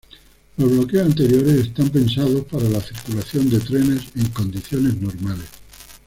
Los 0.57 0.71
bloqueos 0.71 1.05
anteriores, 1.09 1.57
están 1.59 1.89
pensados 1.91 2.43
para 2.45 2.63
la 2.67 2.81
circulación 2.81 3.51
de 3.51 3.59
trenes 3.59 4.01
en 4.15 4.29
condiciones 4.31 4.95
normales. 4.99 5.45